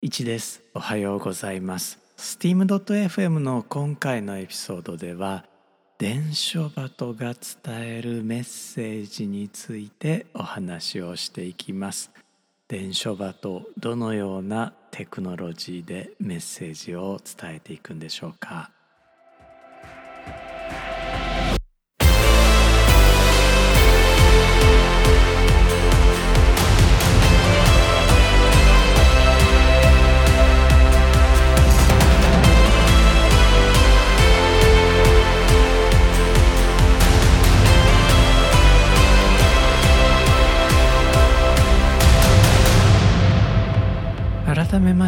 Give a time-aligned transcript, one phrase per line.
[0.00, 0.62] 1です。
[0.74, 1.98] おはようございます。
[2.16, 5.44] steam.fm の今回のエピソードでは
[5.98, 12.12] 伝書鳩が伝えるメッセージについてお話をしていきます。
[12.68, 18.70] 伝書鳩どのようなテクノロジーでメッセージを伝えていくんでしょうか。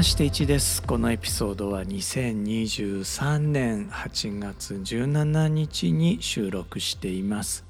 [0.00, 0.82] まして1です。
[0.82, 7.66] このエピソードは2023年8月17日に収録しています。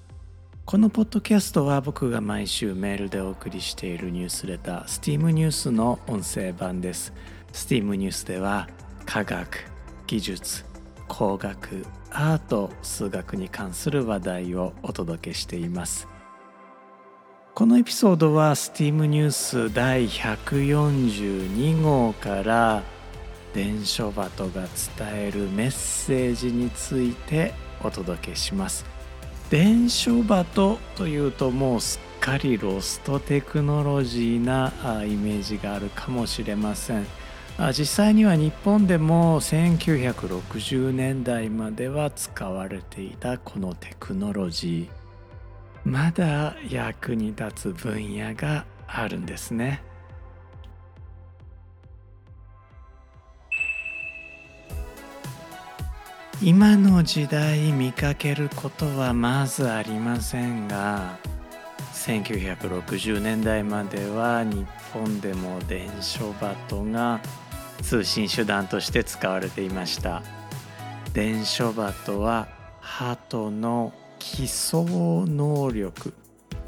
[0.65, 7.13] このポッドキャストは僕が毎週メールでお送りしているニュースレター STEAM ニュースの音声版です。
[7.53, 8.69] STEAM ニュースでは
[9.07, 9.65] 科学
[10.07, 10.65] 技術
[11.09, 16.07] 工学アート数学に関する話題をお届けしています。
[17.55, 22.83] このエピソードは STEAM ニュース第142号から
[23.53, 24.69] 伝書バトが伝
[25.15, 28.87] えるメッセージについてお届けします。
[29.51, 34.73] 伝書バトというともうすっかりロストテクノロジーな
[35.05, 37.07] イメージがあるかもしれません。
[37.77, 45.00] 実際には日本でも1960年代までは使われていたこのテクノロジー。
[45.85, 49.83] まだ役に立つ分野があるんですね。
[56.43, 61.19] 今の時代見かけることはまずありませんが
[61.93, 67.21] 1960年代までは日本でも伝書バトが
[67.83, 70.23] 通信手段として使われていました
[71.13, 72.49] 伝書バトは
[72.81, 74.85] 鳩の基礎
[75.27, 76.13] 能力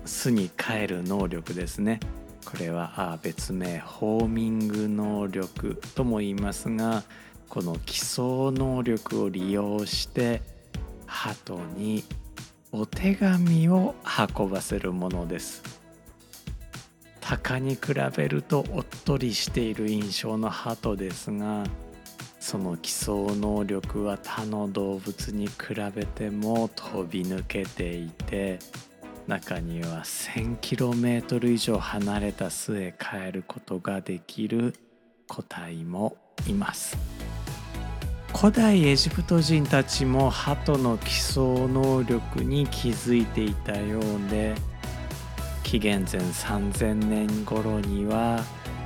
[0.04, 2.00] 巣に帰る能力ですね。
[2.44, 7.04] これは別名ホーミング能力とも言いますが
[7.48, 10.42] この基礎能力を利用して
[11.06, 12.02] 鳩に
[12.72, 13.94] お手紙を
[14.38, 15.62] 運ばせるものです。
[17.20, 21.64] 鷹に比べるとおっとりしている印象の鳩ですが
[22.42, 25.52] その基礎能力は他の動物に比
[25.94, 28.58] べても飛び抜けていて
[29.28, 34.74] 中には 1000km 以上離れた巣へ帰ることができる
[35.28, 36.16] 個体も
[36.48, 36.98] います。
[38.34, 44.56] 古代エジプト人たちも鳩の基礎能力に気づいていたようで
[45.62, 48.42] 紀元前3000年頃には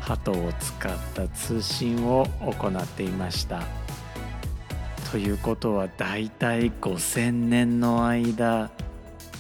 [0.07, 3.65] 鳩を使った通信を行っていました。
[5.11, 8.71] ということはだいたい5,000年の間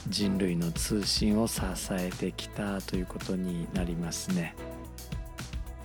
[0.09, 1.60] 人類の通信を支
[1.93, 4.56] えてきたということになりますね。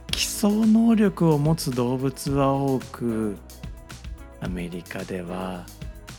[0.10, 3.38] 基礎能力を持つ動物は多く
[4.40, 5.68] アメリカでは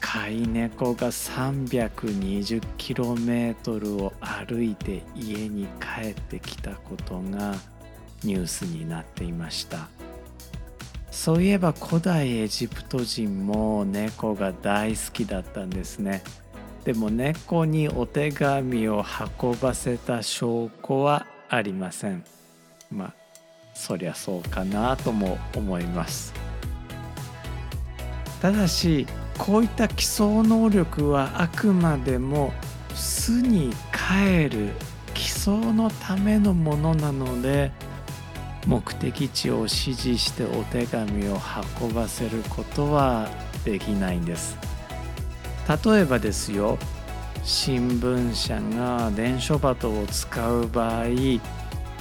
[0.00, 7.56] 飼い猫が 320km を歩いて家に帰ってきたことが
[8.24, 9.88] ニュースになっていました。
[11.10, 16.22] そういえば古代エジプト人も猫が大好きだったんですね。
[16.84, 19.04] でも猫にお手紙を
[19.40, 22.24] 運ばせた証拠はありません。
[22.90, 23.14] まあ
[23.74, 26.32] そりゃそうかなとも思います。
[28.40, 29.06] ただし
[29.38, 32.52] こういった基礎能力はあくまでも
[32.94, 34.70] 巣に帰る
[35.14, 37.70] 基礎のためのものなので
[38.66, 41.38] 目的地を指示してお手紙を
[41.80, 43.28] 運ばせることは
[43.64, 44.56] できないんです。
[45.84, 46.78] 例えばですよ
[47.44, 51.04] 新聞社が伝書鳩を使う場合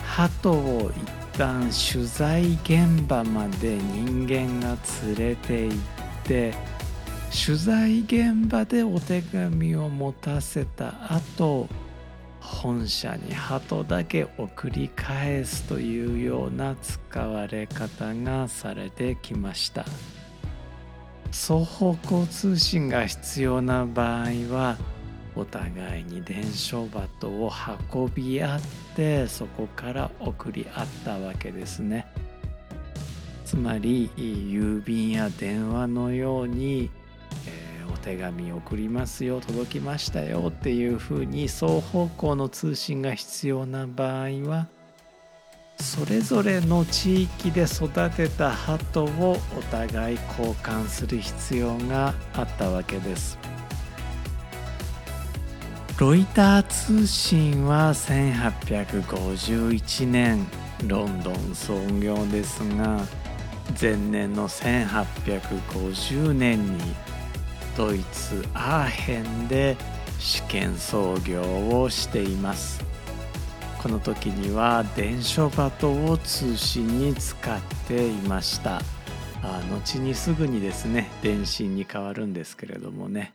[0.04, 0.92] 鳩を
[1.34, 5.78] 一旦取材現場まで人間が連れて行っ
[6.24, 6.54] て
[7.46, 11.68] 取材現場でお手紙を持たせた後
[12.42, 19.86] 本社に鳩だけ送り返すというような使われ方がされてきました。
[21.32, 24.78] 双方向通信が必要な場合は
[25.34, 27.50] お互いに伝書鳩を
[27.94, 28.62] 運び合っ
[28.98, 32.06] てそこから送り合ったわけですね。
[33.46, 36.90] つまり郵便や電話のように
[38.02, 44.68] 手紙送りますよ届きましたよっていうふうに双方向の通信が必要な場合は
[45.80, 53.40] それぞれの地域で育てた鳩をお互い交換する必要があったわけです。
[55.98, 60.48] ロイター通信は1851年
[60.88, 63.02] ロンドン創業ですが
[63.80, 66.82] 前年の1850年に
[67.76, 69.78] ドイツアーヘンで
[70.20, 71.42] 試験操業
[71.82, 72.84] をしています。
[73.82, 78.82] この時には伝書鳩を通信に使っていました。
[79.44, 83.34] あ後にすぐにですね電信に変わるんですけれどもね。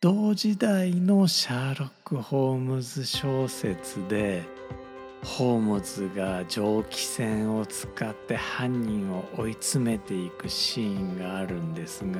[0.00, 4.42] 同時代のシャーロック・ホームズ小説で
[5.22, 12.18] ホームズが蒸気船を使って犯人を追い詰めていくシーンがあるんですが、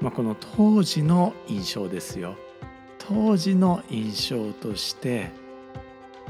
[0.00, 2.36] まあ、この当時の印象ですよ。
[2.98, 5.30] 当時の印象として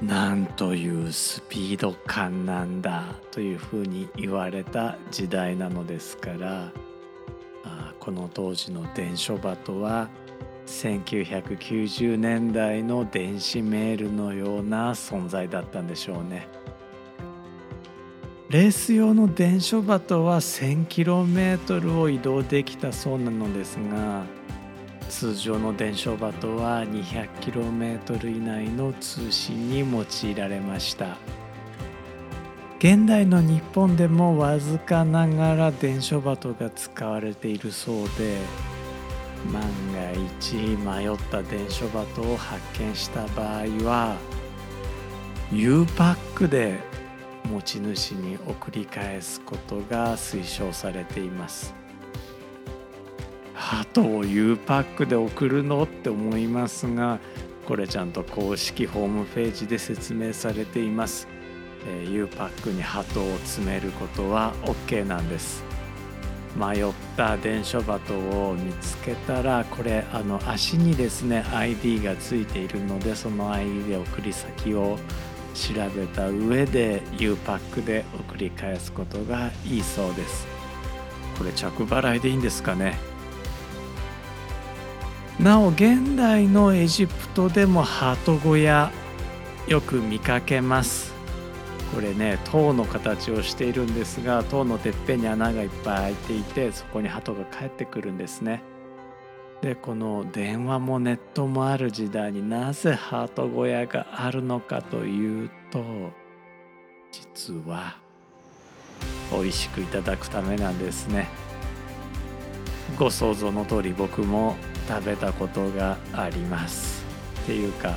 [0.03, 6.71] なんというスピード感なんだというふうに言われた時代なのですから
[7.99, 10.11] この当時の伝書鳩は
[10.67, 16.47] 1990年代の電子メールのような存在だったんでしょうね。
[18.57, 24.25] レース用の伝書鳩は 1000km を移動できたそうなのですが
[25.11, 31.19] 通常の伝書鳩は 200km 以内の通信に用いられました。
[32.79, 38.39] 現代の日本でもわずかながら伝書鳩が使われているそうで
[39.53, 39.63] 万
[39.93, 44.17] が一迷った伝書鳩を発見した場合は
[45.53, 46.96] U パックで
[47.47, 51.75] 持ち主に送り返すことが推奨されています。
[53.55, 57.19] 鳩を U パックで送るのって思いますが
[57.67, 61.27] これちゃんと公式ホームページで説明されています、
[61.89, 65.65] えー、U パックに鳩を詰めることは OK なんです。
[66.57, 74.99] 迷った伝書鳩を見つけたらこれあの足にですね ID がついているのでその ID で送り先を
[75.57, 80.47] 調べた上で U パックで送り返すことがいいそうです。
[81.39, 82.99] これ着払いでいいんですかね？
[85.41, 88.91] なお現代のエジプトでも鳩小屋
[89.67, 91.15] よく見かけます。
[91.95, 98.63] これね塔の形をしているんですが塔のてっぺんに穴がいっぱい開いていてそこに鳩が帰ってくるんですね。
[99.63, 105.83] でこの電話もネットもある時代になぜ鳩小屋があるのかというと
[107.11, 107.97] 実は
[109.33, 111.29] 美味しくいただくためなんですね。
[112.99, 114.57] ご想像の通り僕も
[114.89, 117.05] 食べたことがあります。
[117.43, 117.97] っていうか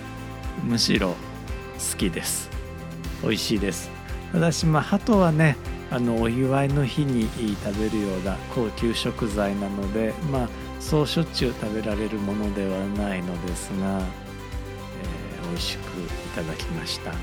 [0.64, 2.50] むしろ好きです。
[3.22, 3.90] 美味しいです
[4.32, 5.58] ただしまあ鳩はね
[5.92, 7.28] あのお祝いの日に
[7.64, 17.14] 食べるような高級食材なのでまあそうしょっちゅう食べられるものではないのですが、えー、美味しくいただきました。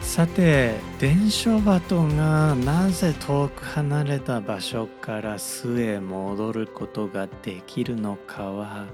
[0.00, 8.86] さて伝書鳩がなぜ遠く離れた場所から巣へ戻ることができるのかは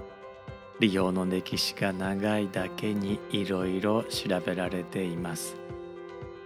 [0.79, 5.55] 利用の歴史が長いだけにいろいろ調べられています。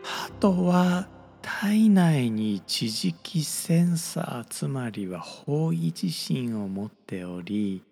[0.04, 1.10] 鳩は
[1.42, 7.84] 体内に地磁気センサーつまりは方位自身を持っており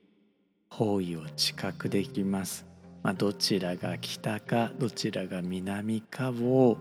[0.70, 2.66] 方位を知覚できます、
[3.04, 6.78] まあ、どちらが北かどちらが南かを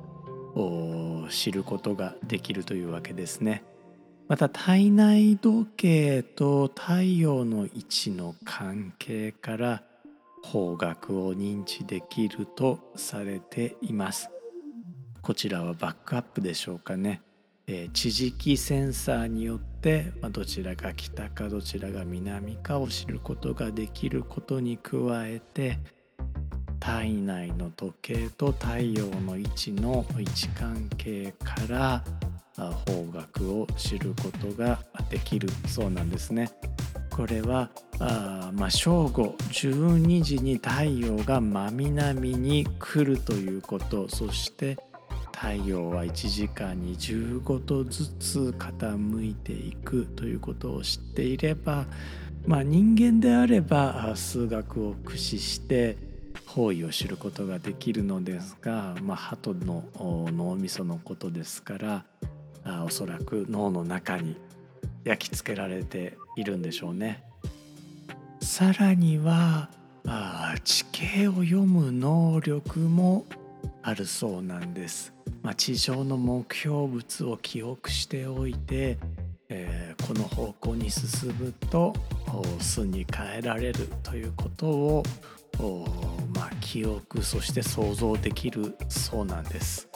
[1.31, 3.63] 知ることができるというわけですね。
[4.29, 9.83] また体内時計と太陽の位置の関係から
[10.45, 14.31] 方角を認知できるとされています
[15.29, 17.21] こちらはバックアップでしょうかね、
[17.67, 25.79] えー、地磁気センサーによって、まあ、どちらが北かどちらが南かを知ることができることに加えて
[26.81, 32.03] 体内の時計と太陽の位置の位置関係から
[32.87, 34.79] 方角を知ることが
[35.11, 36.51] できるそうなんですね。
[37.11, 37.69] これは
[37.99, 44.79] あ、まあ、正午12時に太陽が真南に来るということそして
[45.41, 51.87] 太陽は1時間に15度ずつ傾いていくということを知っていれば、
[52.45, 55.97] まあ、人間であれば数学を駆使して
[56.45, 62.05] 方位を知ることができるのですが、まあ、鳩の脳みそのことですから
[62.65, 64.37] あおそらく脳の中に
[65.05, 67.23] 焼き付けられているんでしょうね。
[68.41, 69.71] さらには
[70.05, 73.25] あ地形を読む能力も
[73.83, 75.18] あるそうなんです。
[75.43, 78.99] まあ、地上の目標物を記憶しておいて、
[79.49, 81.95] えー、この方向に進むと
[82.61, 85.03] 巣に変えられるということを
[86.35, 89.89] まあ、記憶そして想像できるそうなんです。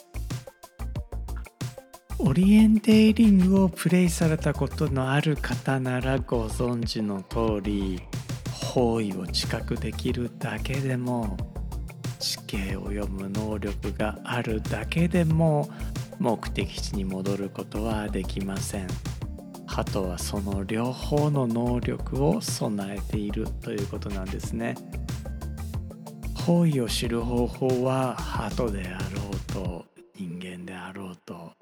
[2.19, 8.01] オリエンテーリングをプレイされたことのある方ならご存知の通り
[8.73, 11.37] 方位を知覚できるだけでも
[12.23, 15.69] 地形を読む能力があるだけでも
[16.21, 18.87] 目的地に戻ることはできません。
[19.67, 24.77] 鳩はその両方の能力を備えているということなんですね。
[26.35, 29.85] 方位を知る方法は鳩であろうと
[30.17, 31.53] 人間であろうと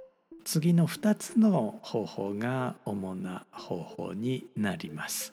[0.45, 5.33] 次の2つの方法が主な方法になります。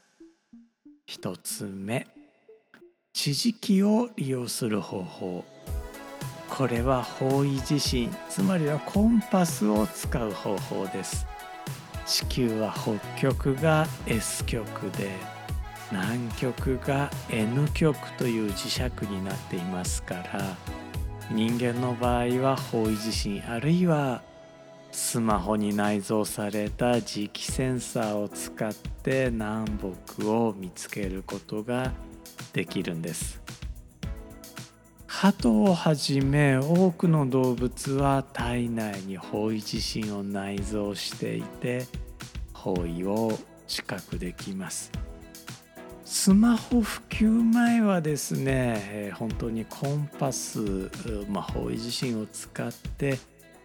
[1.10, 2.08] 1つ目
[3.18, 5.44] 地磁気を利用する方法。
[6.48, 11.26] これは方位自身つまりはコンパスを使う方法です。
[12.06, 15.10] 地球は北極が S 極で
[15.92, 20.56] 南極が N 極という磁石になっていますから
[21.32, 24.22] 人間の場合は方位地震あるいは
[24.92, 29.68] スマホに内蔵された磁気センサーを使って南
[30.16, 31.92] 北を見つけることが
[32.54, 33.42] できるんです。
[35.08, 41.88] 鳩をはじめ多くの動物は体内に方位地震を内蔵していて
[42.54, 44.92] 方位を知覚できます。
[46.06, 50.90] スマホ普及前はですね、え本当にコンパス、
[51.30, 53.18] まあ、方位地震を使って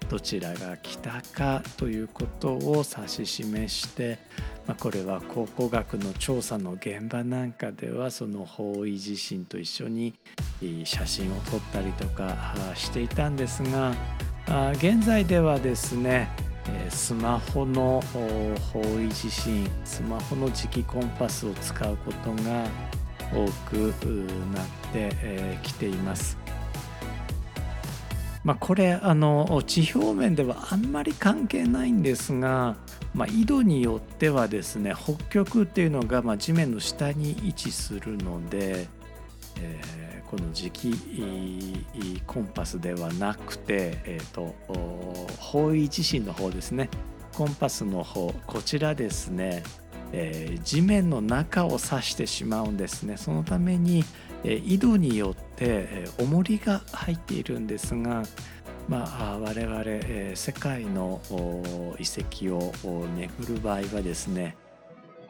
[0.09, 4.19] どちらが北かということを指し示して、
[4.67, 10.15] まあ、これは考古学の調査の現場なんかではその方位地震と一緒に
[10.85, 13.95] 写真を撮ったりとかしていたんですが
[14.75, 16.29] 現在ではですね
[16.91, 18.21] スマホの方
[19.01, 22.67] 位地震スマホの磁気コンパスを使うことが
[23.33, 23.75] 多く
[24.55, 26.42] なってきています。
[28.45, 32.77] まあ、これあの地表面ではあんまり関係ないんですが、
[33.15, 38.89] まあ、緯度によってはですね北極っていうのがま地面の下に位置するので、
[39.61, 40.93] えー、この磁気
[42.27, 44.57] コンパスではなくて、えーと、
[45.39, 46.89] 方位地震の方ですね。
[47.33, 49.63] コンパスの方こちらですね、
[50.13, 53.17] えー、地面の中を指してしまうんですね。
[53.17, 54.05] そのために、
[54.45, 58.23] 井戸によって重りが入っているんですが、
[58.89, 61.21] まあ、我々世界の
[61.99, 62.73] 遺跡を
[63.17, 64.57] 巡る場合はですね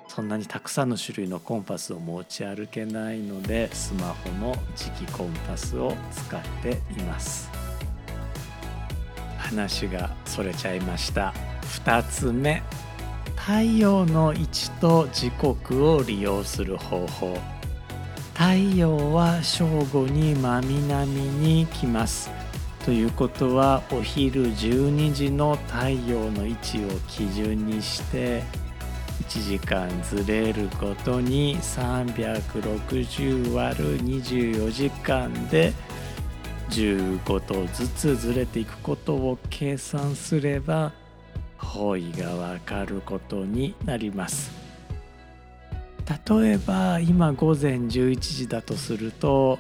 [0.08, 7.50] そんなにたくさんの種類のコンパスを持ち歩けないのでスマホの磁気コンパスを使っています。
[9.38, 11.34] 話がそれちゃいました。
[11.84, 12.62] 2つ目。
[13.36, 17.36] 太陽の位置と時刻を利用する方法。
[18.42, 22.28] 太陽は正午に真南に来ます
[22.84, 28.42] ということはお昼12時の太陽の位置を基準にして
[29.28, 35.72] 1時間ずれるごとに360割る24時間で
[36.70, 40.90] 15度ずつずれていくことを計算すれば
[41.58, 44.61] 方位がわかることになります。
[46.08, 49.58] 例えば今午前11時だとすると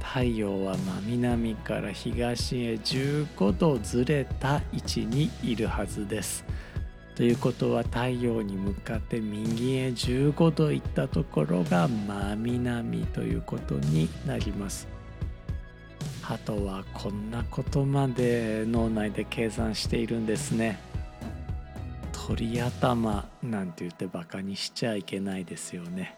[0.00, 6.44] 太陽は真南から東へ15度ずれた位置にいるはずです。
[7.14, 14.86] ということは太陽に向かって右へ15度行ったところが真南ということになります。
[16.22, 20.78] 鳩はこんなことまで脳内で計算しているんですね。
[22.28, 26.14] 鳥頭なんて言ってバカにしちゃいけないですよね。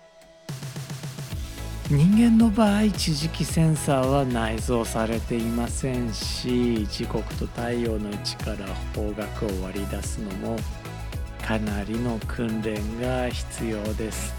[1.89, 10.57] 人間の場合地磁気センサーは内蔵されていませんし時刻と太陽の位置から方角を割り出すのも
[11.45, 14.35] かなりの訓練が必要です。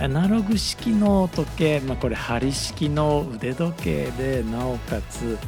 [0.00, 5.38] アナログ式の時計、まあ、これ針式の腕時計でなおかつ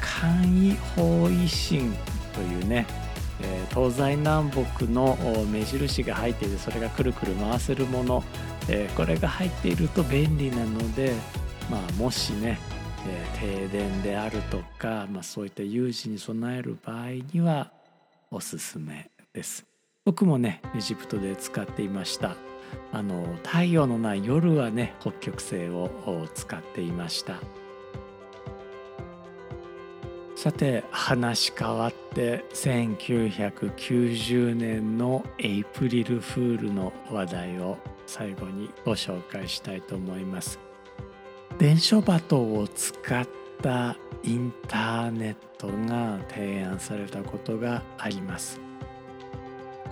[0.00, 1.92] 簡易方位針
[2.32, 2.86] というね
[3.42, 5.16] え東西南北の
[5.50, 8.24] 目印が入っていてそれがくるくる回せるもの、
[8.68, 11.12] えこれが入っていると便利なので、
[11.70, 12.58] まあ、もしね、
[13.06, 17.72] え停電であるとか、まあ、そういった有事に備える場合には
[18.30, 19.64] おすすめです。
[20.04, 22.36] 僕もねエジプトで使っていました。
[22.92, 25.90] あの太陽のない夜はね北極星を
[26.34, 27.34] 使っていました
[30.40, 40.58] さて話変わって1990年のエイプリルフールの話題を最後にご紹介したいと思います。
[41.58, 43.28] 伝書バトを使っ
[43.62, 48.58] たインターネットが提案されたことがあります。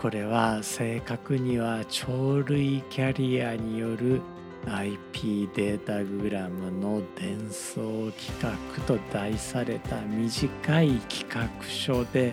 [0.01, 4.23] これは正確には鳥類キャリアによる
[4.67, 12.33] IP データグラムの伝送企画と題された短い企画書で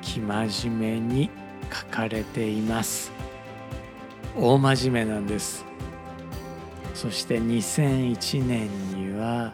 [0.00, 1.30] 生真面目に
[1.72, 3.12] 書かれています。
[4.36, 5.64] 大真面目なんです。
[6.92, 9.52] そして2001年には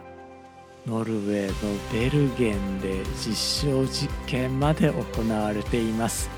[0.87, 6.31] ノルウェーのベルゲンで実証実験まで行われています。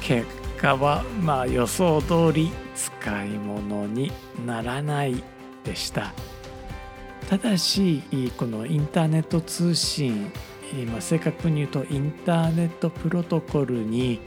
[0.00, 0.24] 結
[0.60, 4.12] 果はまあ予想通り使い物に
[4.44, 5.22] ならない
[5.64, 6.12] でした。
[7.28, 8.02] ただし
[8.36, 10.32] このインターネット通信
[10.72, 14.20] 今正確に言うとインターネットプロトコルに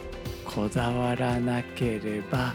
[0.46, 2.54] こだわらなければ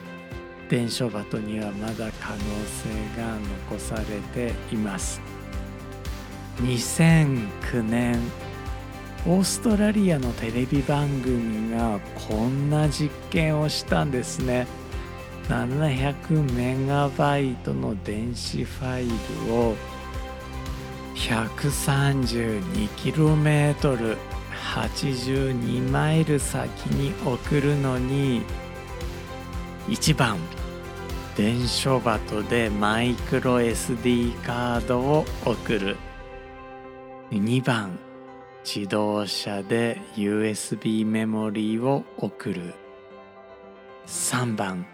[0.68, 3.36] 伝書バトにはまだ可能性が
[3.68, 5.20] 残されています。
[6.60, 8.18] 2009年
[9.28, 14.68] オーストラリアのテレビ番組がこんな実験をしたんですね。
[15.48, 19.08] 700メガバイトの電子ファイ
[19.48, 19.74] ルを
[21.16, 24.16] 132km
[24.74, 28.42] 82マイル先に送るのに
[29.88, 30.38] 1番
[31.36, 35.96] 電書バトでマイクロ SD カードを送る。
[37.32, 37.98] 2番
[38.66, 42.74] 自動車で USB メモリーを送る。
[44.08, 44.84] 3番。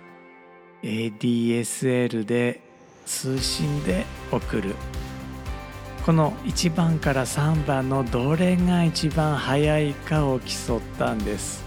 [0.83, 2.61] ADSL で
[3.07, 4.75] 通信で送る。
[6.05, 11.65] この1番から3番のどれが一番早いかを競ったんです、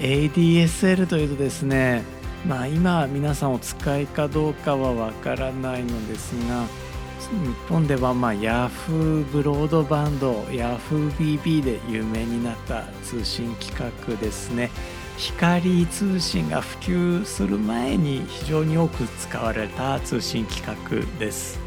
[0.00, 2.02] え、ADSL というとですね
[2.46, 6.85] まあ今皆さんお使いかどうかはわからないのですが
[7.30, 14.70] 日本ではまあ Yahoo ブロードバンド YahooBB で有名になった通信規格ですね。
[15.16, 21.58] 光通信が普及する前に非常に多く使われた通信規格です。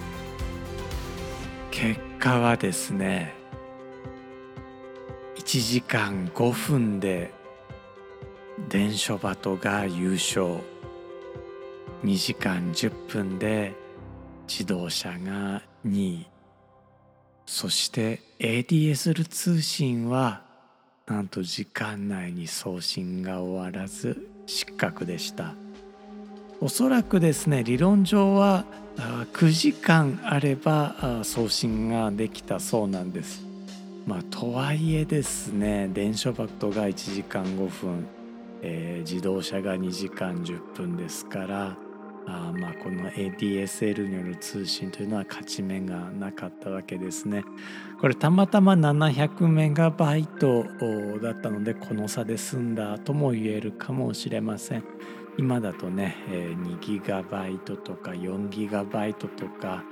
[1.71, 3.35] 結果はですね
[5.35, 7.33] 1時間5分で
[8.69, 10.57] 伝書バトが優勝。
[12.05, 13.75] 2時間10分で
[14.49, 16.27] 自動車が2位。
[17.45, 20.41] そして ADSL 通信は
[21.05, 25.53] なんと時間内に送信が終わらず失格でした。
[26.61, 28.65] おそらくですね理論上は
[28.97, 33.41] 9時間あれば送信ができたそうなんです。
[34.07, 38.07] まあとはいえですね電書バットが1時間5分、
[38.63, 41.77] えー、自動車が2時間10分ですから
[42.27, 47.43] あまあこの ADSL による通信というのは勝ち目がなかったわけですね。
[47.99, 50.63] これたまたま700メガバイト
[51.21, 54.83] だったのでこの差で済んだとも言えるかもしれません。
[55.37, 59.83] 今だとね2ギガバイトとか4ギガバイトとか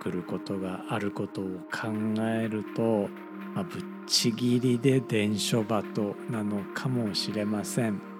[0.00, 1.88] 送ることがあることを考
[2.22, 3.08] えると、
[3.54, 8.11] まあ、ぶっちぎりで伝書バトなのかもしれません。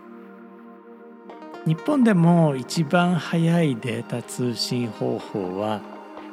[1.65, 5.81] 日本でも一番早いデータ通信方法は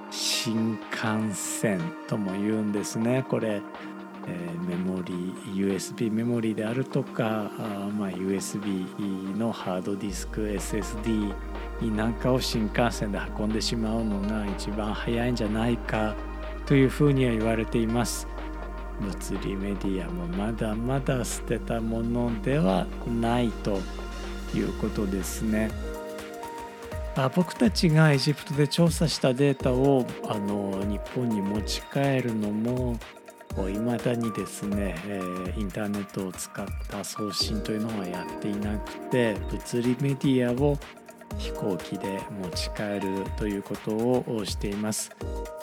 [0.10, 3.24] 新幹線とも言うんですね。
[3.30, 3.62] これ、
[4.26, 11.32] えー、メモリー USB メモリーであるとかあ、まあ、USB のハードディスク SSD
[11.96, 16.15] なんかを新幹線で運んでしまうのが一番早いんじゃないか
[16.65, 18.28] というふうには言われています。
[19.00, 23.80] 物理メディアもまだまだ捨てたものではないと。
[24.55, 25.69] いうことですね。
[27.15, 32.97] あ僕たちがエジプトで調査したデータをあの日本に持ち帰るのも
[33.67, 40.77] いまだにですね、えー、インターネットを使った送信というのはやっていなくて物理メディアを
[41.38, 45.12] 飛行機で持ち帰るということをしています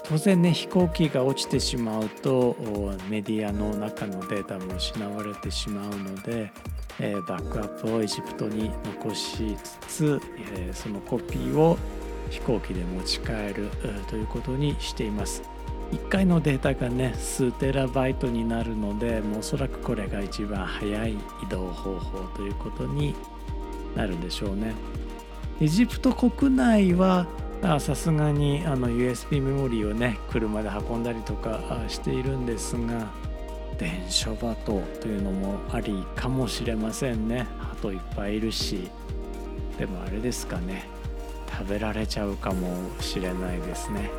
[0.05, 2.57] 当然ね飛行機が落ちてしまうと
[3.09, 6.53] メディアの中のデータも失われてしまうので
[7.01, 10.21] え、バックアップをエジプトに残しつつ、
[10.55, 11.79] え、そのコピーを
[12.31, 13.71] 飛行機で持ち帰る
[14.09, 15.43] ということにしています。
[15.93, 21.17] 1回のデータがね数テラバイトになるのでもうおそらくこれが一番早い移
[21.49, 23.15] 動方法ということに
[23.95, 24.75] なるんでしょうね。
[25.61, 27.27] エジプト国内は
[27.79, 33.07] さすがにあの USB メモリーをね車で運んだりとかしているんですが
[33.79, 34.55] 伝書鳩
[35.01, 37.47] というのもありかもしれませんね。
[37.59, 38.91] 鳩いっぱいいるし。
[39.79, 40.85] でもあれですかね。
[41.51, 42.69] 食べられちゃうかも
[43.01, 44.11] しれないですね。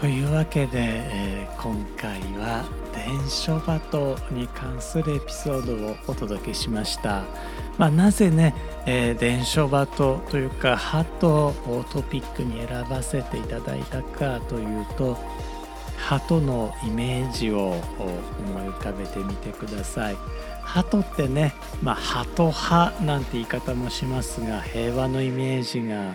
[0.00, 7.24] というわけで、えー、今回は伝書バトに関するエピソードをお届けしました。
[7.78, 8.54] まあ、なぜね、
[8.86, 15.18] えー、伝書バトというか鳩をトピックに選ばせていただいたかというと
[15.96, 20.16] 鳩のイメージを思い浮かべてみてください。
[20.62, 26.14] 鳩ってね、まあ、鳩派なんて言い方もしますが平和のイメージが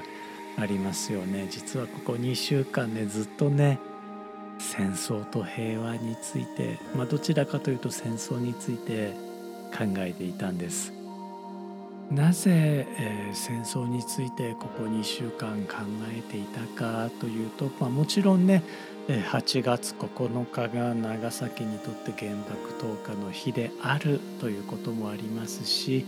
[0.57, 1.47] ありますよね。
[1.49, 3.79] 実はここ2週間ねずっとね
[4.59, 9.13] 戦争と平和について、まあ、どちらかというと戦争について
[9.75, 10.93] 考えていたんです。
[12.11, 15.77] なぜ、えー、戦争についてここ2週間考
[16.15, 18.63] えていたかというと、まあ、もちろんね
[19.07, 26.05] 8月9日が長崎にとって原爆投下の日であるということもありますし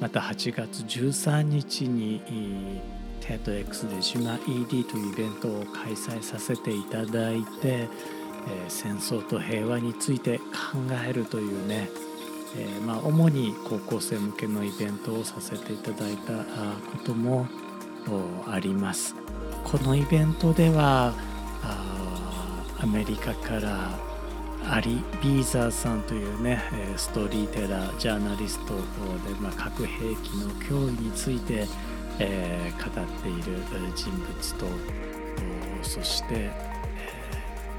[0.00, 2.80] また8月13日に
[3.20, 7.88] テッド X で島 ED というイベントを開催させていただいて、え、
[8.68, 10.44] 戦争と平和について考
[11.06, 11.88] えるというね、
[12.56, 16.42] え、まあ、主に高校生向けのイベントをさせていただいたこ
[17.04, 17.46] とも
[18.46, 19.14] あります。
[19.64, 21.12] このイベントでは
[22.80, 23.90] アメリカから
[24.70, 26.62] アリ・ビーザーさんというね
[26.96, 31.66] ストーリーテラージャーナリストで、まあ、核兵器の脅威について
[32.18, 33.62] えー、語っている
[33.94, 34.66] 人物と
[35.82, 36.52] そして、え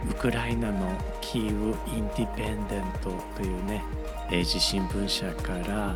[0.06, 3.84] ー、ウクライナのキーウ・インディペンデントというね
[4.32, 5.96] 英字新聞社から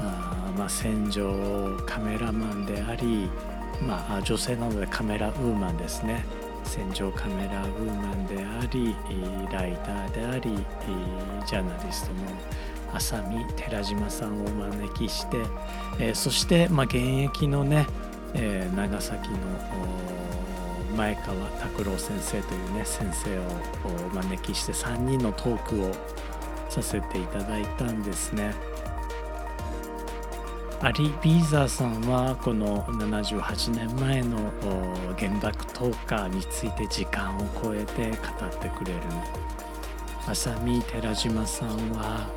[0.00, 3.30] あ、まあ、戦場カメラマンであり、
[3.86, 6.24] まあ、女性なのでカメラウーマンですね。
[6.66, 8.96] 戦場カメラウーマンであり
[9.52, 10.56] ライターであり
[11.46, 12.22] ジャーナリストの
[12.96, 15.38] 浅見寺島さんをお招きして、
[15.98, 17.86] えー、そして、まあ、現役のね、
[18.34, 19.36] えー、長崎の
[20.96, 23.42] 前川拓郎先生というね先生を
[24.10, 25.92] お招きして3人のトークを
[26.70, 28.54] させていただいたんですね。
[30.82, 34.52] アリ・ビーザーさんはこの78年前の
[35.18, 39.00] 原爆投下について時間を超えて語ってくれる
[40.26, 42.28] 浅見寺島さんは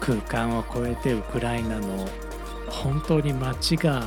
[0.00, 2.08] 空間を超えてウクライナの
[2.68, 4.02] 本当に街が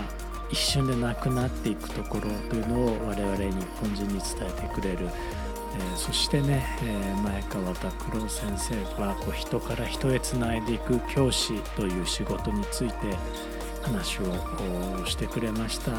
[0.50, 12.94] 一瞬でなくなっていくところというのを我々日本人に伝えてくれる、えー、そしてね、えー、前川拓郎先生はこう人から人へつないでいく教師という仕事について
[13.84, 15.92] 話をしてくれました。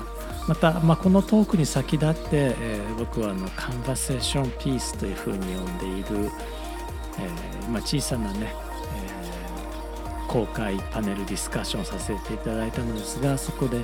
[0.47, 6.31] また、まあ、このトークに先立って、えー、僕はあのカンバセーションピースというふうに呼んでいる、
[7.19, 8.55] えまあ、小さなね
[10.29, 13.83] 公開パネルディスカッションさせていただいたのですがそこで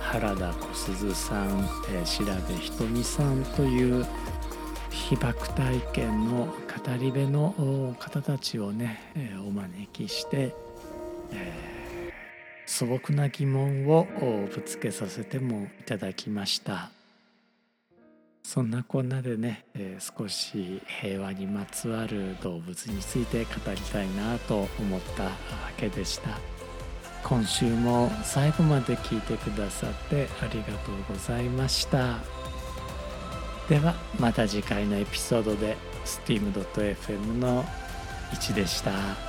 [0.00, 4.06] 原田小鈴さん、えー、調べひとみさんという
[4.90, 6.52] 被爆体験の語
[6.98, 10.54] り部の方たちをね、えー、お招きして、
[11.32, 14.06] えー、素朴な疑問を
[14.54, 16.95] ぶつけさせてもいただきました。
[18.46, 25.30] そんなこんなでね、えー、少し平和にまつわる動物について語りたいなと思ったわ
[25.76, 26.38] けでした
[27.24, 32.18] 今週も最後まで聞いてくださってありがとうございました
[33.68, 37.64] ではまた次回のエピソードで steam.fm の
[38.30, 39.25] 1でした。